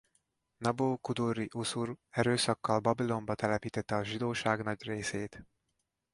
[0.59, 5.45] Nabú-kudurri-uszur erőszakkal Babilonba telepítette a zsidóság nagy részét.